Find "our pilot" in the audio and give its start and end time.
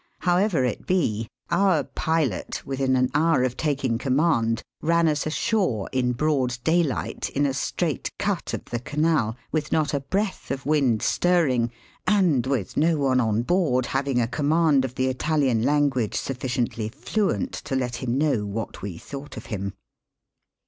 1.51-2.65